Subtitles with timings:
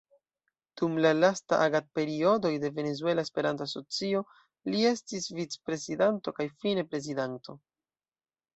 [0.79, 4.23] Dum la lastaj agad-periodoj de Venezuela Esperanto-Asocio
[4.73, 7.61] li estis vicprezidanto kaj fine Prezidanto.